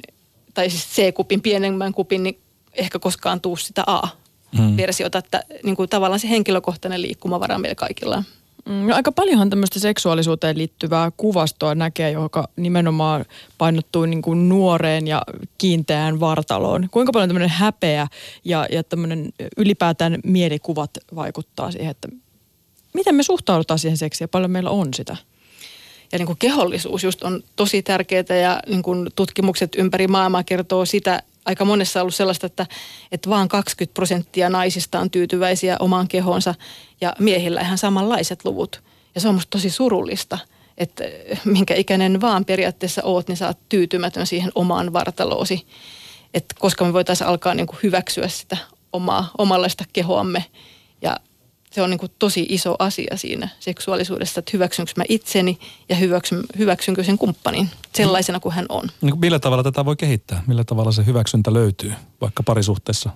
tai 0.54 0.70
siis 0.70 0.88
C-kupin, 0.96 1.42
pienemmän 1.42 1.94
kupin, 1.94 2.24
niin 2.24 2.40
ehkä 2.74 3.00
koskaan 3.00 3.42
tuu 3.42 3.58
sitä 3.58 3.84
A-versiota, 3.88 5.18
että 5.18 5.44
niin 5.64 5.76
kuin 5.76 5.90
tavallaan 5.90 6.20
se 6.20 6.30
henkilökohtainen 6.30 7.02
liikkumavara 7.02 7.58
meillä 7.58 7.76
kaikilla. 7.76 8.24
No 8.70 8.96
aika 8.96 9.12
paljonhan 9.12 9.50
tämmöistä 9.50 9.80
seksuaalisuuteen 9.80 10.58
liittyvää 10.58 11.12
kuvastoa 11.18 11.76
näkee, 11.76 12.12
joka 12.12 12.48
nimenomaan 12.56 13.26
painottuu 13.58 14.06
niin 14.06 14.22
kuin 14.22 14.50
nuoreen 14.50 15.08
ja 15.08 15.22
kiinteään 15.58 16.20
vartaloon. 16.20 16.88
Kuinka 16.92 17.12
paljon 17.12 17.30
tämmöinen 17.30 17.50
häpeä 17.50 18.08
ja, 18.46 18.68
ja 18.72 18.84
tämmöinen 18.84 19.30
ylipäätään 19.58 20.20
mielikuvat 20.24 20.92
vaikuttaa 21.16 21.72
siihen, 21.72 21.92
että 21.92 22.08
miten 22.94 23.16
me 23.16 23.24
suhtaudutaan 23.24 23.80
siihen 23.80 23.98
seksiin 23.98 24.24
ja 24.26 24.30
paljon 24.30 24.52
meillä 24.52 24.70
on 24.70 24.94
sitä? 24.94 25.18
Ja 26.12 26.18
niin 26.18 26.26
kuin 26.26 26.38
kehollisuus 26.40 27.04
just 27.04 27.24
on 27.24 27.44
tosi 27.56 27.82
tärkeää 27.82 28.36
ja 28.42 28.60
niin 28.68 28.84
kuin 28.84 29.10
tutkimukset 29.16 29.76
ympäri 29.78 30.08
maailmaa 30.08 30.44
kertoo 30.44 30.86
sitä, 30.86 31.24
aika 31.46 31.66
monessa 31.66 32.02
ollut 32.02 32.16
sellaista, 32.16 32.46
että, 32.46 32.66
että 33.12 33.30
vaan 33.30 33.48
20 33.48 33.94
prosenttia 33.94 34.50
naisista 34.50 35.00
on 35.00 35.12
tyytyväisiä 35.12 35.78
omaan 35.80 36.08
kehonsa 36.08 36.56
ja 37.02 37.16
miehillä 37.20 37.62
ihan 37.62 37.78
samanlaiset 37.78 38.46
luvut. 38.46 38.84
Ja 39.16 39.22
se 39.22 39.28
on 39.28 39.36
musta 39.36 39.50
tosi 39.50 39.70
surullista, 39.70 40.38
että 40.78 41.04
minkä 41.46 41.76
ikäinen 41.76 42.22
vaan 42.22 42.46
periaatteessa 42.46 43.02
oot, 43.04 43.28
niin 43.28 43.38
sä 43.38 43.48
oot 43.48 43.70
tyytymätön 43.70 44.28
siihen 44.28 44.52
omaan 44.56 44.94
vartaloosi. 44.94 45.68
Että 46.34 46.56
koska 46.60 46.86
me 46.86 46.94
voitaisiin 46.94 47.28
alkaa 47.28 47.54
niin 47.54 47.68
kuin 47.68 47.80
hyväksyä 47.84 48.28
sitä 48.28 48.58
omaa, 48.94 49.32
omanlaista 49.38 49.84
kehoamme 49.94 50.46
se 51.70 51.82
on 51.82 51.90
niin 51.90 51.98
kuin 52.00 52.12
tosi 52.20 52.46
iso 52.50 52.76
asia 52.80 53.18
siinä 53.18 53.50
seksuaalisuudessa, 53.60 54.40
että 54.40 54.50
hyväksynkö 54.54 54.92
mä 54.96 55.04
itseni 55.10 55.60
ja 55.90 55.96
hyväksyn, 55.96 56.44
hyväksynkö 56.58 57.04
sen 57.04 57.18
kumppanin 57.18 57.70
sellaisena 57.96 58.40
kuin 58.40 58.56
hän 58.56 58.66
on. 58.70 58.90
Niin 59.02 59.20
millä 59.20 59.40
tavalla 59.40 59.64
tätä 59.64 59.86
voi 59.86 59.96
kehittää? 59.96 60.44
Millä 60.48 60.64
tavalla 60.64 60.92
se 60.92 61.06
hyväksyntä 61.06 61.54
löytyy 61.54 61.94
vaikka 62.22 62.44
parisuhteessa? 62.44 63.10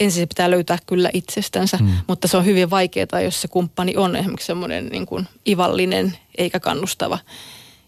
Ensin 0.00 0.22
se 0.22 0.26
pitää 0.26 0.50
löytää 0.50 0.78
kyllä 0.86 1.10
itsestänsä, 1.12 1.76
hmm. 1.76 1.92
mutta 2.06 2.28
se 2.28 2.36
on 2.36 2.44
hyvin 2.44 2.70
vaikeaa, 2.70 3.20
jos 3.24 3.42
se 3.42 3.48
kumppani 3.48 3.96
on 3.96 4.16
esimerkiksi 4.16 4.46
semmoinen 4.46 4.86
niin 4.86 5.06
kuin 5.06 5.28
ivallinen 5.48 6.18
eikä 6.38 6.60
kannustava. 6.60 7.18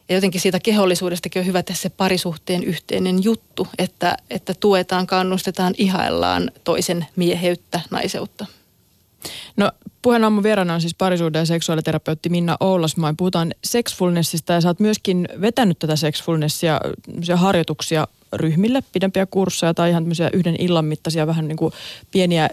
Ja 0.09 0.15
jotenkin 0.15 0.41
siitä 0.41 0.61
kehollisuudestakin 0.61 1.41
on 1.41 1.47
hyvä 1.47 1.63
tehdä 1.63 1.81
se 1.81 1.89
parisuhteen 1.89 2.65
yhteinen 2.65 3.25
juttu, 3.25 3.69
että, 3.79 4.17
että 4.31 4.55
tuetaan, 4.55 5.07
kannustetaan, 5.07 5.75
ihaillaan 5.79 6.51
toisen 6.65 7.07
mieheyttä, 7.17 7.81
naiseutta. 7.91 8.47
No 9.57 9.73
puheen 10.03 10.25
aamun 10.25 10.43
vieraana 10.43 10.75
on 10.75 10.81
siis 10.81 10.95
parisuuden 10.95 11.41
ja 11.41 11.47
seksuaaliterapeutti 11.47 12.29
Minna 12.29 12.57
Oulasmaa. 12.61 13.15
Puhutaan 13.17 13.55
sexfulnessista 13.65 14.53
ja 14.53 14.61
sä 14.61 14.69
oot 14.69 14.81
myöskin 14.81 15.29
vetänyt 15.41 15.79
tätä 15.79 15.97
sexfulnessia 15.97 16.81
harjoituksia 17.35 18.09
ryhmille, 18.33 18.83
pidempiä 18.93 19.27
kursseja 19.27 19.75
tai 19.75 19.91
ihan 19.91 20.03
tämmöisiä 20.03 20.31
yhden 20.33 20.57
illan 20.59 20.85
mittaisia 20.85 21.27
vähän 21.27 21.49
niin 21.49 21.57
kuin 21.57 21.73
pieniä 22.11 22.51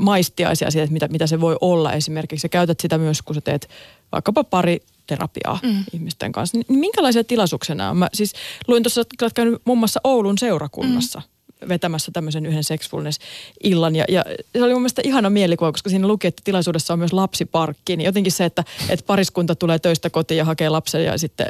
maistiaisia 0.00 0.70
siitä, 0.70 0.84
että 0.84 0.92
mitä, 0.92 1.08
mitä 1.08 1.26
se 1.26 1.40
voi 1.40 1.56
olla 1.60 1.92
esimerkiksi. 1.92 2.44
Ja 2.44 2.48
käytät 2.48 2.80
sitä 2.80 2.98
myös, 2.98 3.22
kun 3.22 3.34
sä 3.34 3.40
teet 3.40 3.68
vaikkapa 4.12 4.44
pari 4.44 4.82
terapiaa 5.06 5.58
mm. 5.62 5.84
ihmisten 5.92 6.32
kanssa. 6.32 6.58
Niin 6.58 6.78
minkälaisia 6.78 7.24
tilaisuuksia 7.24 7.74
nämä 7.74 7.90
on? 7.90 7.96
Mä 7.96 8.08
siis 8.12 8.32
luin 8.68 8.82
tuossa, 8.82 9.00
että 9.00 9.24
olet 9.24 9.32
käynyt 9.32 9.62
muun 9.64 9.78
muassa 9.78 10.00
Oulun 10.04 10.38
seurakunnassa. 10.38 11.18
Mm 11.18 11.35
vetämässä 11.68 12.12
tämmöisen 12.12 12.46
yhden 12.46 12.64
sexfulness-illan. 12.64 13.96
Ja, 13.96 14.04
ja 14.08 14.24
se 14.52 14.62
oli 14.62 14.72
mun 14.72 14.82
mielestä 14.82 15.02
ihana 15.04 15.30
mielikuva, 15.30 15.72
koska 15.72 15.90
siinä 15.90 16.08
luki, 16.08 16.26
että 16.26 16.42
tilaisuudessa 16.44 16.92
on 16.92 16.98
myös 16.98 17.12
lapsiparkki. 17.12 17.96
Niin 17.96 18.06
jotenkin 18.06 18.32
se, 18.32 18.44
että, 18.44 18.64
että 18.88 19.06
pariskunta 19.06 19.54
tulee 19.54 19.78
töistä 19.78 20.10
kotiin 20.10 20.38
ja 20.38 20.44
hakee 20.44 20.68
lapsen 20.68 21.04
ja 21.04 21.18
sitten 21.18 21.46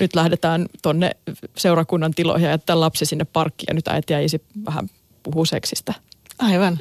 nyt 0.00 0.14
lähdetään 0.14 0.66
tonne 0.82 1.10
seurakunnan 1.56 2.14
tiloihin 2.14 2.44
ja 2.44 2.50
jättää 2.50 2.80
lapsi 2.80 3.06
sinne 3.06 3.24
parkkiin 3.24 3.66
ja 3.68 3.74
nyt 3.74 3.88
äiti 3.88 4.12
ja 4.12 4.20
isi 4.20 4.42
vähän 4.66 4.90
puhuu 5.22 5.44
seksistä. 5.44 5.94
Aivan. 6.38 6.78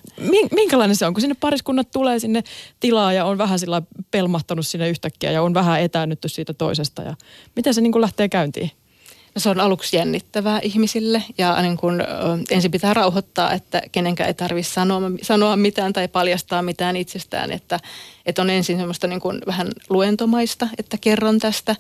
Minkälainen 0.52 0.96
se 0.96 1.06
on, 1.06 1.14
kun 1.14 1.22
sinne 1.22 1.36
pariskunnat 1.40 1.92
tulee 1.92 2.20
sinne 2.20 2.44
tilaa 2.80 3.14
ja 3.14 3.26
on 3.26 3.38
vähän 3.38 3.60
sillä 3.60 3.82
pelmahtanut 4.12 4.68
sinne 4.68 4.90
yhtäkkiä 4.90 5.32
ja 5.32 5.42
on 5.42 5.54
vähän 5.54 5.82
etäännytty 5.82 6.30
siitä 6.30 6.54
toisesta 6.54 7.02
ja 7.02 7.16
miten 7.56 7.74
se 7.74 7.82
niin 7.82 7.92
kuin 7.92 8.02
lähtee 8.02 8.30
käyntiin? 8.30 8.72
No 9.36 9.42
se 9.42 9.50
on 9.50 9.60
aluksi 9.60 9.98
jännittävää 9.98 10.60
ihmisille 10.60 11.24
ja 11.38 11.62
niin 11.62 11.78
kun, 11.78 12.04
ensin 12.50 12.72
pitää 12.72 12.94
rauhoittaa, 12.94 13.52
että 13.52 13.82
kenenkään 13.92 14.28
ei 14.28 14.34
tarvitse 14.34 14.74
sanoa, 14.74 15.02
sanoa 15.22 15.56
mitään 15.56 15.94
tai 15.94 16.08
paljastaa 16.08 16.62
mitään 16.62 16.96
itsestään. 16.96 17.52
Että, 17.52 17.80
että 18.26 18.42
on 18.42 18.50
ensin 18.50 18.78
semmoista 18.78 19.08
niin 19.08 19.20
kun 19.20 19.42
vähän 19.46 19.68
luentomaista, 19.90 20.68
että 20.78 20.98
kerron 21.02 21.40
tästä 21.40 21.76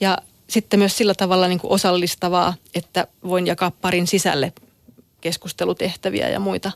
ja 0.00 0.18
sitten 0.48 0.78
myös 0.80 0.96
sillä 0.96 1.14
tavalla 1.14 1.48
niin 1.48 1.60
osallistavaa, 1.62 2.54
että 2.74 3.06
voin 3.24 3.46
jakaa 3.46 3.70
parin 3.70 4.06
sisälle 4.06 4.52
keskustelutehtäviä 5.20 6.28
ja 6.28 6.40
muita. 6.40 6.72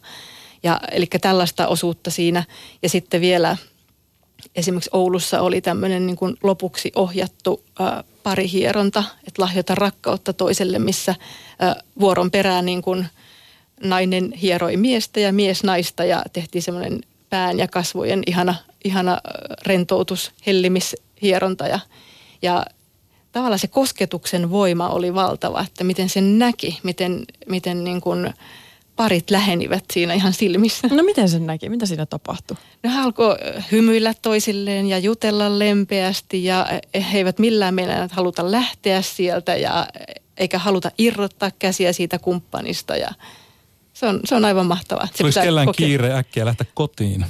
Ja, 0.62 0.80
eli 0.92 1.06
tällaista 1.06 1.66
osuutta 1.66 2.10
siinä 2.10 2.44
ja 2.82 2.88
sitten 2.88 3.20
vielä 3.20 3.56
esimerkiksi 4.56 4.90
Oulussa 4.92 5.40
oli 5.40 5.60
tämmöinen 5.60 6.06
niin 6.06 6.16
kuin 6.16 6.36
lopuksi 6.42 6.92
ohjattu 6.94 7.62
ä, 7.80 8.04
parihieronta, 8.22 9.04
että 9.28 9.42
lahjota 9.42 9.74
rakkautta 9.74 10.32
toiselle, 10.32 10.78
missä 10.78 11.14
vuoron 12.00 12.30
perään 12.30 12.66
niin 12.66 12.82
kuin 12.82 13.06
nainen 13.82 14.32
hieroi 14.32 14.76
miestä 14.76 15.20
ja 15.20 15.32
mies 15.32 15.64
naista 15.64 16.04
ja 16.04 16.22
tehtiin 16.32 16.62
semmoinen 16.62 17.00
pään 17.30 17.58
ja 17.58 17.68
kasvojen 17.68 18.22
ihana, 18.26 18.54
ihana 18.84 19.20
rentoutus, 19.66 20.32
hellimishieronta 20.46 21.66
ja, 21.66 21.80
ja 22.42 22.66
tavallaan 23.32 23.58
se 23.58 23.66
kosketuksen 23.66 24.50
voima 24.50 24.88
oli 24.88 25.14
valtava, 25.14 25.64
että 25.66 25.84
miten 25.84 26.08
sen 26.08 26.38
näki, 26.38 26.80
miten, 26.82 27.24
miten 27.46 27.84
niin 27.84 28.00
kuin, 28.00 28.34
parit 28.96 29.30
lähenivät 29.30 29.84
siinä 29.92 30.14
ihan 30.14 30.32
silmissä. 30.32 30.88
No 30.90 31.02
miten 31.02 31.28
sen 31.28 31.46
näki? 31.46 31.68
Mitä 31.68 31.86
siinä 31.86 32.06
tapahtui? 32.06 32.56
No 32.82 32.90
hän 32.90 33.04
alkoi 33.04 33.36
hymyillä 33.72 34.14
toisilleen 34.22 34.86
ja 34.86 34.98
jutella 34.98 35.58
lempeästi 35.58 36.44
ja 36.44 36.66
he 37.12 37.18
eivät 37.18 37.38
millään 37.38 37.74
meinaa 37.74 38.08
haluta 38.12 38.50
lähteä 38.50 39.02
sieltä 39.02 39.56
ja 39.56 39.86
eikä 40.36 40.58
haluta 40.58 40.90
irrottaa 40.98 41.50
käsiä 41.58 41.92
siitä 41.92 42.18
kumppanista 42.18 42.96
ja 42.96 43.08
se 43.92 44.06
on, 44.06 44.20
se 44.24 44.34
on 44.34 44.44
aivan 44.44 44.66
mahtavaa. 44.66 45.08
Se 45.14 45.24
Olisi 45.24 45.40
kellään 45.40 45.66
kokea. 45.66 45.86
kiire 45.86 46.14
äkkiä 46.14 46.44
lähteä 46.44 46.66
kotiin? 46.74 47.26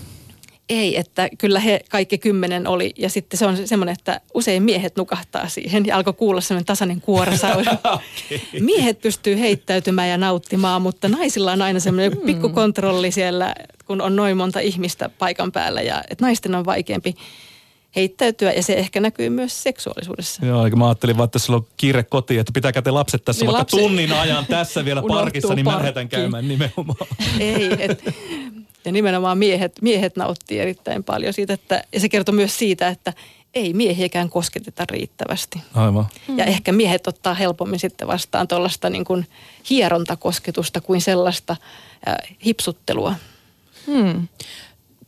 Ei, 0.69 0.97
että 0.97 1.29
kyllä 1.39 1.61
he 1.61 1.81
kaikki 1.91 2.19
kymmenen 2.19 2.67
oli 2.67 2.95
ja 2.99 3.09
sitten 3.09 3.39
se 3.39 3.47
on 3.47 3.67
semmoinen, 3.67 3.93
että 3.93 4.21
usein 4.35 4.63
miehet 4.63 4.97
nukahtaa 4.97 5.49
siihen 5.49 5.87
ja 5.87 5.97
alkoi 5.97 6.13
kuulla 6.13 6.41
semmoinen 6.41 6.67
tasainen 6.67 7.01
kuorosaudu. 7.01 7.71
okay. 7.95 8.39
Miehet 8.61 9.01
pystyy 9.01 9.39
heittäytymään 9.39 10.09
ja 10.09 10.19
nauttimaan, 10.19 10.83
mutta 10.83 11.09
naisilla 11.09 11.53
on 11.53 11.63
aina 11.63 11.81
semmoinen 11.81 12.19
mm. 12.19 12.27
pikkukontrolli 12.27 13.11
siellä, 13.11 13.55
kun 13.85 14.01
on 14.01 14.17
noin 14.17 14.37
monta 14.37 14.61
ihmistä 14.61 15.11
paikan 15.19 15.53
päällä 15.53 15.83
ja 15.83 16.05
että 16.11 16.25
naisten 16.25 16.55
on 16.55 16.67
vaikeampi 16.67 17.15
heittäytyä 17.97 18.53
ja 18.53 18.63
se 18.63 18.75
ehkä 18.75 19.01
näkyy 19.01 19.31
myös 19.31 19.63
seksuaalisuudessa. 19.63 20.47
Joo, 20.47 20.65
eikä 20.65 20.77
mä 20.77 20.87
ajattelin 20.87 21.17
vaan, 21.17 21.25
että 21.25 21.39
sulla 21.39 21.57
on 21.57 21.67
kiire 21.77 22.03
kotiin, 22.03 22.41
että 22.41 22.53
pitääkö 22.53 22.83
te 22.83 22.91
lapset 22.91 23.25
tässä 23.25 23.41
niin 23.45 23.47
vaikka 23.47 23.59
lapsi... 23.59 23.77
tunnin 23.77 24.13
ajan 24.13 24.47
tässä 24.47 24.85
vielä 24.85 25.03
parkissa, 25.09 25.55
niin 25.55 25.65
mä 25.65 25.79
lähetän 25.79 26.09
käymään 26.09 26.49
nimenomaan. 26.49 27.09
Ei, 27.41 27.71
et, 27.79 28.05
ja 28.85 28.93
nimenomaan 28.93 29.39
miehet, 29.39 29.73
miehet 29.83 30.17
nauttii 30.17 30.59
erittäin 30.59 31.05
paljon 31.05 31.33
siitä, 31.33 31.53
että, 31.53 31.85
ja 31.93 32.01
se 32.01 32.09
kertoo 32.09 32.35
myös 32.35 32.59
siitä, 32.59 32.89
että 32.89 33.13
ei 33.55 33.73
miehiäkään 33.73 34.31
kosketeta 34.31 34.85
riittävästi. 34.91 35.59
Aivan. 35.75 36.07
Ja 36.29 36.45
mm. 36.45 36.51
ehkä 36.51 36.73
miehet 36.73 37.07
ottaa 37.07 37.35
helpommin 37.35 37.79
sitten 37.79 38.09
vastaan 38.09 38.49
tuollaista 38.49 38.91
niin 38.91 39.05
kuin 39.05 39.27
hierontakosketusta 39.71 40.81
kuin 40.81 41.01
sellaista 41.01 41.57
äh, 42.09 42.17
hipsuttelua. 42.47 43.15
Hmm. 43.87 44.29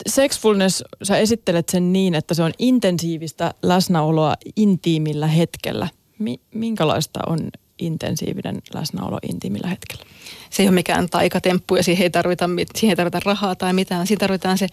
Sexfulness, 0.07 0.85
sä 1.02 1.17
esittelet 1.17 1.69
sen 1.69 1.93
niin, 1.93 2.14
että 2.14 2.35
se 2.35 2.43
on 2.43 2.52
intensiivistä 2.59 3.55
läsnäoloa 3.62 4.35
intiimillä 4.57 5.26
hetkellä. 5.26 5.88
Mi- 6.19 6.40
minkälaista 6.55 7.21
on 7.26 7.38
intensiivinen 7.78 8.62
läsnäolo 8.75 9.19
intiimillä 9.28 9.69
hetkellä? 9.69 10.05
Se 10.50 10.62
ei 10.62 10.69
ole 10.69 10.75
mikään 10.75 11.09
taikatemppu 11.09 11.76
ja 11.76 11.83
siihen 11.83 12.02
ei 12.02 12.11
tarvita, 12.11 12.50
siihen 12.76 12.93
ei 12.93 12.97
tarvita 12.97 13.21
rahaa 13.25 13.55
tai 13.55 13.73
mitään. 13.73 14.07
Siinä 14.07 14.21
tarvitaan 14.21 14.59
se, 14.59 14.67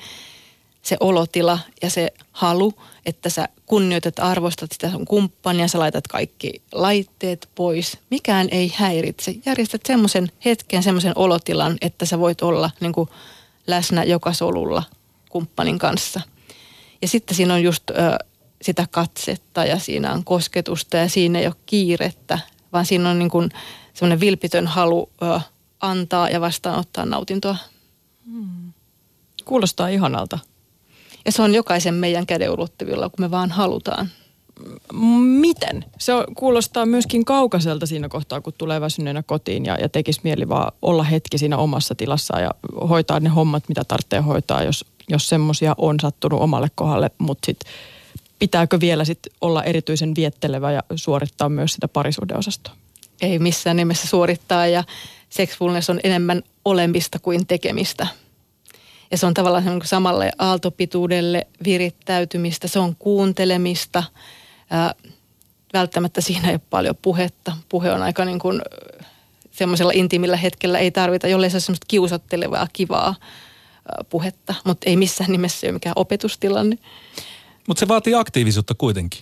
se 0.82 0.98
olotila 1.00 1.60
ja 1.82 1.90
se 1.90 2.14
halu, 2.32 2.74
että 3.06 3.30
sä 3.30 3.50
kunnioitat, 3.66 4.20
arvostat 4.20 4.72
sitä 4.72 4.92
sun 4.92 5.06
kumppania, 5.06 5.68
sä 5.68 5.80
laitat 5.80 6.08
kaikki 6.08 6.62
laitteet 6.72 7.50
pois. 7.56 7.98
Mikään 8.10 8.48
ei 8.52 8.74
häiritse. 8.76 9.36
Järjestät 9.46 9.82
semmoisen 9.88 10.32
hetken, 10.46 10.84
semmoisen 10.84 11.14
olotilan, 11.16 11.78
että 11.82 12.06
sä 12.06 12.20
voit 12.20 12.42
olla 12.42 12.72
niin 12.80 12.94
kuin 12.94 13.10
läsnä 13.68 14.04
joka 14.04 14.34
solulla 14.34 14.84
kumppanin 15.36 15.80
kanssa. 15.80 16.22
Ja 17.02 17.08
sitten 17.08 17.38
siinä 17.38 17.54
on 17.54 17.64
just 17.64 17.90
ö, 17.90 17.94
sitä 18.62 18.88
katsetta 18.92 19.66
ja 19.66 19.80
siinä 19.80 20.14
on 20.14 20.24
kosketusta 20.24 20.98
ja 20.98 21.10
siinä 21.10 21.40
ei 21.40 21.48
ole 21.48 21.56
kiirettä, 21.66 22.40
vaan 22.74 22.86
siinä 22.86 23.10
on 23.10 23.20
niin 23.20 23.30
kuin 23.30 23.50
semmoinen 23.94 24.20
vilpitön 24.20 24.68
halu 24.68 25.10
ö, 25.22 25.40
antaa 25.82 26.30
ja 26.30 26.42
vastaanottaa 26.42 27.06
nautintoa. 27.06 27.58
Hmm. 28.32 28.74
Kuulostaa 29.46 29.88
ihanalta. 29.88 30.40
Ja 31.26 31.32
se 31.32 31.42
on 31.42 31.56
jokaisen 31.56 31.94
meidän 31.94 32.26
käden 32.26 32.52
ulottuvilla, 32.52 33.10
kun 33.10 33.26
me 33.26 33.32
vaan 33.32 33.52
halutaan. 33.52 34.10
miten? 35.20 35.86
Se 36.00 36.14
kuulostaa 36.36 36.86
myöskin 36.86 37.26
kaukaiselta 37.26 37.86
siinä 37.86 38.10
kohtaa, 38.10 38.42
kun 38.42 38.54
tulee 38.58 38.82
väsyneenä 38.82 39.24
kotiin 39.24 39.66
ja, 39.66 39.76
ja 39.76 39.90
tekisi 39.90 40.22
mieli 40.24 40.50
vaan 40.50 40.72
olla 40.82 41.04
hetki 41.04 41.38
siinä 41.38 41.58
omassa 41.58 41.96
tilassa 41.96 42.40
ja 42.40 42.52
hoitaa 42.90 43.20
ne 43.20 43.30
hommat, 43.30 43.64
mitä 43.70 43.84
tarvitsee 43.84 44.20
hoitaa, 44.20 44.64
jos, 44.64 44.86
jos 45.10 45.30
semmoisia 45.30 45.76
on 45.78 46.00
sattunut 46.00 46.42
omalle 46.42 46.68
kohdalle. 46.76 47.12
Mutta 47.18 47.46
sitten 47.46 47.74
pitääkö 48.40 48.80
vielä 48.80 49.06
sit 49.06 49.20
olla 49.42 49.64
erityisen 49.64 50.16
viettelevä 50.16 50.72
ja 50.72 50.84
suorittaa 50.96 51.50
myös 51.50 51.74
sitä 51.74 51.88
parisuhdeosastoa? 51.88 52.74
Ei 53.22 53.40
missään 53.40 53.78
nimessä 53.78 54.08
suorittaa 54.08 54.68
ja 54.68 54.84
sexfulness 55.30 55.90
on 55.90 56.00
enemmän 56.04 56.44
olemista 56.66 57.20
kuin 57.20 57.48
tekemistä. 57.48 58.08
Ja 59.12 59.18
se 59.18 59.26
on 59.26 59.34
tavallaan 59.34 59.82
samalle 59.84 60.32
aaltopituudelle 60.38 61.48
virittäytymistä, 61.66 62.68
se 62.68 62.80
on 62.80 62.96
kuuntelemista– 62.96 64.04
Ää, 64.70 64.96
välttämättä 65.74 66.22
siinä 66.22 66.48
ei 66.48 66.54
ole 66.54 66.62
paljon 66.70 66.96
puhetta. 67.02 67.58
Puhe 67.70 67.92
on 67.92 68.02
aika 68.02 68.26
niin 68.26 68.40
kuin 68.40 68.62
semmoisella 69.52 69.92
intiimillä 69.96 70.38
hetkellä 70.38 70.80
ei 70.80 70.92
tarvita, 70.92 71.28
jollei 71.28 71.50
se 71.50 71.56
ole 71.56 71.62
semmoista 71.62 71.86
kiusattelevaa, 71.88 72.68
kivaa 72.74 73.16
puhetta, 74.10 74.56
mutta 74.66 74.90
ei 74.90 74.98
missään 74.98 75.32
nimessä 75.32 75.68
ole 75.68 75.74
mikään 75.74 75.94
opetustilanne. 75.96 76.78
Mutta 77.68 77.80
se 77.80 77.88
vaatii 77.88 78.16
aktiivisuutta 78.16 78.76
kuitenkin. 78.76 79.22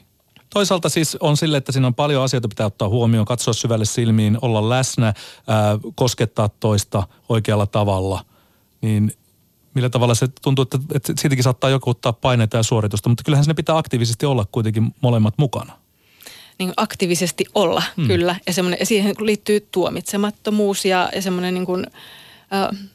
Toisaalta 0.50 0.90
siis 0.90 1.18
on 1.20 1.38
sille, 1.38 1.58
että 1.58 1.72
siinä 1.72 1.88
on 1.88 1.96
paljon 1.96 2.24
asioita, 2.24 2.48
pitää 2.48 2.66
ottaa 2.66 2.90
huomioon, 2.90 3.26
katsoa 3.26 3.54
syvälle 3.54 3.86
silmiin, 3.86 4.38
olla 4.42 4.70
läsnä, 4.70 5.06
ää, 5.48 5.80
koskettaa 5.96 6.50
toista 6.50 7.08
oikealla 7.30 7.66
tavalla. 7.66 8.26
Niin 8.82 9.14
millä 9.74 9.90
tavalla 9.90 10.16
se 10.16 10.28
tuntuu, 10.42 10.64
että, 10.64 10.80
että 10.96 11.14
siitäkin 11.20 11.44
saattaa 11.44 11.70
joku 11.70 11.90
ottaa 11.90 12.14
paineita 12.14 12.58
ja 12.58 12.64
suoritusta, 12.64 13.10
mutta 13.10 13.24
kyllähän 13.24 13.44
sinne 13.44 13.54
pitää 13.54 13.78
aktiivisesti 13.78 14.26
olla 14.26 14.46
kuitenkin 14.52 14.96
molemmat 15.02 15.34
mukana. 15.38 15.74
Niin 16.60 16.74
aktiivisesti 16.78 17.46
olla, 17.56 17.84
hmm. 17.98 18.08
kyllä. 18.08 18.36
Ja, 18.48 18.54
ja 18.80 18.86
siihen 18.86 19.16
liittyy 19.20 19.68
tuomitsemattomuus 19.72 20.86
ja, 20.86 21.10
ja 21.16 21.22
semmoinen 21.22 21.54
niin 21.54 21.66
kuin, 21.66 21.88
äh, 22.54 22.90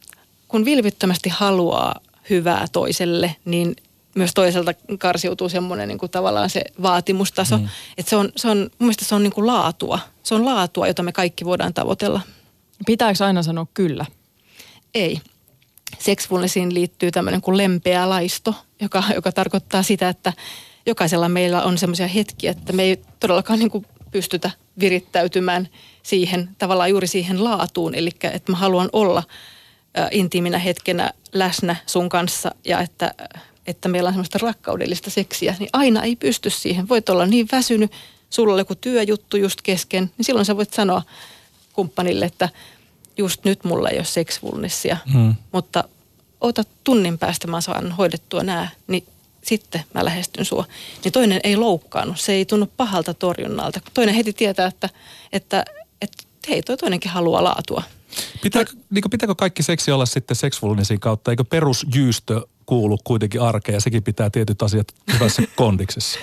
kun 0.49 0.65
vilpittömästi 0.65 1.29
haluaa 1.29 2.01
hyvää 2.31 2.67
toiselle, 2.73 3.37
niin 3.45 3.77
myös 4.15 4.35
toiselta 4.35 4.75
karsiutuu 4.99 5.49
semmoinen 5.49 5.89
niin 5.89 5.99
kuin 5.99 6.11
tavallaan 6.11 6.51
se 6.51 6.65
vaatimustaso. 6.83 7.57
Hmm. 7.57 7.69
Että 7.99 8.11
se 8.11 8.17
on, 8.17 8.33
se 8.37 8.49
on, 8.49 8.59
mun 8.59 8.71
mielestä 8.79 9.05
se 9.05 9.15
on 9.15 9.23
niin 9.23 9.33
kuin 9.33 9.47
laatua. 9.47 9.99
Se 10.23 10.35
on 10.35 10.45
laatua, 10.45 10.87
jota 10.87 11.03
me 11.03 11.13
kaikki 11.13 11.45
voidaan 11.45 11.75
tavoitella. 11.75 12.21
Pitääkö 12.87 13.25
aina 13.25 13.43
sanoa 13.43 13.67
kyllä? 13.75 14.07
Ei 14.95 15.21
sexfulnessiin 15.99 16.75
liittyy 16.75 17.11
tämmöinen 17.11 17.41
kuin 17.41 17.57
lempeä 17.57 18.09
laisto, 18.09 18.55
joka, 18.81 19.05
joka 19.15 19.33
tarkoittaa 19.33 19.83
sitä, 19.83 20.09
että 20.09 20.33
jokaisella 20.87 21.29
meillä 21.29 21.63
on 21.63 21.79
semmoisia 21.79 22.07
hetkiä, 22.07 22.51
että 22.51 22.73
me 22.73 22.83
ei 22.83 23.01
todellakaan 23.21 23.59
niin 23.59 23.71
kuin 23.71 23.87
pystytä 24.11 24.51
virittäytymään 24.81 25.69
siihen, 26.03 26.49
tavallaan 26.59 26.91
juuri 26.91 27.07
siihen 27.07 27.45
laatuun. 27.45 27.95
Eli 27.95 28.11
että 28.23 28.53
mä 28.53 28.59
haluan 28.59 28.89
olla 28.93 29.23
intiiminä 30.11 30.59
hetkenä 30.59 31.11
läsnä 31.33 31.77
sun 31.87 32.09
kanssa 32.09 32.55
ja 32.65 32.81
että, 32.81 33.15
että 33.67 33.89
meillä 33.89 34.07
on 34.07 34.15
semmoista 34.15 34.39
rakkaudellista 34.43 35.11
seksiä, 35.11 35.57
niin 35.59 35.71
aina 35.73 36.03
ei 36.03 36.17
pysty 36.17 36.51
siihen. 36.51 36.89
Voit 36.89 37.09
olla 37.09 37.27
niin 37.27 37.49
väsynyt, 37.53 37.93
sulla 38.31 38.53
on 38.53 38.59
joku 38.59 38.75
työjuttu 38.75 39.37
just 39.37 39.63
kesken, 39.63 40.11
niin 40.19 40.25
silloin 40.25 40.47
sä 40.47 40.57
voit 40.57 40.73
sanoa 40.73 41.03
kumppanille, 41.73 42.25
että– 42.25 42.49
just 43.19 43.45
nyt 43.45 43.65
mulla 43.65 43.89
ei 43.89 43.99
ole 43.99 44.05
seksvulnessia, 44.05 44.97
hmm. 45.13 45.35
mutta 45.53 45.85
ota 46.41 46.65
tunnin 46.85 47.19
päästä 47.19 47.47
mä 47.47 47.61
saan 47.61 47.93
hoidettua 47.93 48.43
nämä, 48.43 48.69
niin 48.87 49.07
sitten 49.45 49.85
mä 49.95 50.05
lähestyn 50.05 50.45
sua. 50.45 50.65
Niin 51.05 51.13
toinen 51.13 51.41
ei 51.45 51.57
loukkaannut, 51.57 52.21
se 52.21 52.33
ei 52.33 52.45
tunnu 52.45 52.69
pahalta 52.77 53.15
torjunnalta. 53.15 53.81
Toinen 53.95 54.15
heti 54.15 54.33
tietää, 54.33 54.67
että, 54.67 54.89
että, 55.33 55.65
että 56.01 56.25
hei, 56.49 56.63
toi 56.63 56.77
toinenkin 56.77 57.11
haluaa 57.11 57.45
laatua. 57.45 57.83
Pitääkö, 58.43 58.73
niin 58.91 59.11
pitääkö 59.11 59.35
kaikki 59.35 59.63
seksi 59.63 59.93
olla 59.93 60.07
sitten 60.07 60.37
seksvulnesin 60.37 61.01
kautta? 61.01 61.31
Eikö 61.31 61.45
perusjyystö 61.45 62.47
kuulu 62.67 62.99
kuitenkin 63.05 63.41
arkeen 63.41 63.75
ja 63.75 63.81
sekin 63.81 64.03
pitää 64.03 64.31
tietyt 64.31 64.63
asiat 64.63 64.89
hyvässä 65.13 65.43
kondiksessa? 65.57 66.19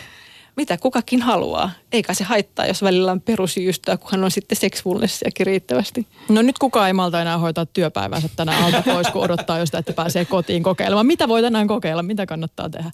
mitä 0.55 0.77
kukakin 0.77 1.21
haluaa. 1.21 1.71
Eikä 1.91 2.13
se 2.13 2.23
haittaa, 2.23 2.65
jos 2.65 2.81
välillä 2.81 3.11
on 3.11 3.21
perusjyystöä, 3.21 3.97
kunhan 3.97 4.23
on 4.23 4.31
sitten 4.31 4.55
seksfulnessiakin 4.55 5.45
riittävästi. 5.45 6.07
No 6.29 6.41
nyt 6.41 6.59
kukaan 6.59 6.87
ei 6.87 6.93
malta 6.93 7.21
enää 7.21 7.37
hoitaa 7.37 7.65
työpäivänsä 7.65 8.29
tänään 8.35 8.63
alta 8.63 8.81
pois, 8.81 9.07
kun 9.07 9.23
odottaa 9.23 9.59
jostain, 9.59 9.79
että 9.79 9.93
pääsee 9.93 10.25
kotiin 10.25 10.63
kokeilemaan. 10.63 11.05
Mitä 11.05 11.27
voi 11.27 11.41
tänään 11.41 11.67
kokeilla? 11.67 12.03
Mitä 12.03 12.25
kannattaa 12.25 12.69
tehdä? 12.69 12.91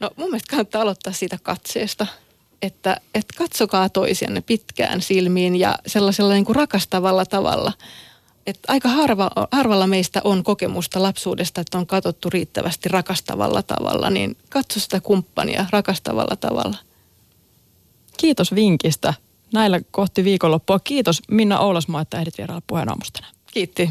No 0.00 0.10
mun 0.16 0.28
mielestä 0.28 0.50
kannattaa 0.50 0.82
aloittaa 0.82 1.12
siitä 1.12 1.38
katseesta, 1.42 2.06
että, 2.62 3.00
että 3.14 3.34
katsokaa 3.38 3.88
toisianne 3.88 4.40
pitkään 4.40 5.02
silmiin 5.02 5.56
ja 5.56 5.78
sellaisella 5.86 6.32
niin 6.32 6.44
kuin 6.44 6.56
rakastavalla 6.56 7.26
tavalla. 7.26 7.72
Että 8.46 8.72
aika 8.72 8.88
harva, 8.88 9.30
harvalla 9.50 9.86
meistä 9.86 10.20
on 10.24 10.42
kokemusta 10.42 11.02
lapsuudesta, 11.02 11.60
että 11.60 11.78
on 11.78 11.86
katsottu 11.86 12.30
riittävästi 12.30 12.88
rakastavalla 12.88 13.62
tavalla, 13.62 14.10
niin 14.10 14.36
katso 14.48 14.80
sitä 14.80 15.00
kumppania 15.00 15.66
rakastavalla 15.72 16.36
tavalla– 16.36 16.76
Kiitos 18.22 18.54
vinkistä. 18.54 19.14
Näillä 19.52 19.80
kohti 19.90 20.24
viikonloppua. 20.24 20.78
Kiitos 20.78 21.22
Minna 21.30 21.58
Oulasmaa, 21.58 22.00
että 22.00 22.18
ehdit 22.18 22.38
vierailla 22.38 22.62
puheen 22.66 22.88
Kiitti. 23.52 23.80